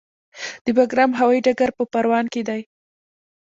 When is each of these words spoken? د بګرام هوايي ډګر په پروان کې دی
د 0.65 0.67
بګرام 0.77 1.11
هوايي 1.19 1.41
ډګر 1.45 1.69
په 1.77 1.83
پروان 1.93 2.25
کې 2.33 2.41
دی 2.49 2.61